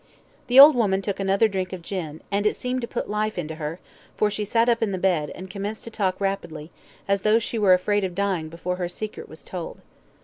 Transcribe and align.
The 0.47 0.59
old 0.59 0.75
woman 0.75 1.03
took 1.03 1.19
another 1.19 1.47
drink 1.47 1.71
of 1.73 1.83
gin, 1.83 2.21
and 2.31 2.47
it 2.47 2.55
seemed 2.55 2.81
to 2.81 2.87
put 2.87 3.07
life 3.07 3.37
into 3.37 3.53
her, 3.61 3.79
for 4.17 4.31
she 4.31 4.43
sat 4.43 4.67
up 4.67 4.81
in 4.81 4.91
the 4.91 4.97
bed, 4.97 5.29
and 5.35 5.47
commenced 5.47 5.83
to 5.83 5.91
talk 5.91 6.19
rapidly, 6.19 6.71
as 7.07 7.21
though 7.21 7.37
she 7.37 7.59
were 7.59 7.73
afraid 7.75 8.03
of 8.03 8.15
dying 8.15 8.49
before 8.49 8.77
her 8.77 8.89
secret 8.89 9.29
was 9.29 9.43
told. 9.43 9.79